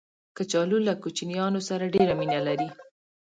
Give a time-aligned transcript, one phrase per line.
[0.37, 2.67] کچالو له کوچنیانو سره ډېر مینه لري